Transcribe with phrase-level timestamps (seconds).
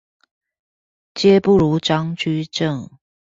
[1.13, 2.89] 皆不如張居正